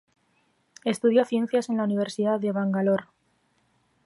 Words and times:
Estudió 0.83 1.25
ciencias 1.25 1.69
en 1.69 1.77
la 1.77 1.83
Universidad 1.83 2.39
de 2.39 2.51
Bangalore. 2.51 3.05